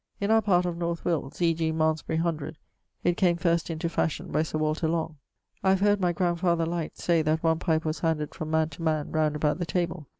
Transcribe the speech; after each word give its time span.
In 0.19 0.31
our 0.31 0.41
part 0.41 0.65
of 0.65 0.77
North 0.79 1.05
Wilts, 1.05 1.43
e.g. 1.43 1.71
Malmesbury 1.71 2.17
hundred, 2.17 2.57
it 3.03 3.17
came 3.17 3.35
first 3.37 3.69
into 3.69 3.87
fashion 3.87 4.31
by 4.31 4.41
Sir 4.41 4.57
Walter 4.57 4.87
Long. 4.87 5.17
I 5.63 5.69
have 5.69 5.81
heard 5.81 6.01
my 6.01 6.11
grandfather 6.11 6.65
Lyte 6.65 6.97
say 6.97 7.21
that 7.21 7.43
one 7.43 7.59
pipe 7.59 7.85
was 7.85 7.99
handed 7.99 8.33
from 8.33 8.49
man 8.49 8.69
to 8.69 8.81
man 8.81 9.11
round 9.11 9.35
about 9.35 9.59
the 9.59 9.65
table. 9.67 10.07